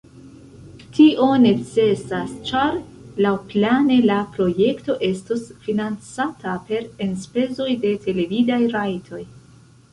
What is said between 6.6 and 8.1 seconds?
per enspezoj de